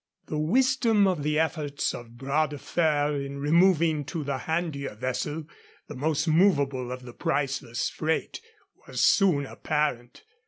[0.25, 5.45] The wisdom of the efforts of Bras de Fer in removing to the handier vessel
[5.87, 8.41] the most movable of the priceless freight
[8.87, 10.23] was soon apparent.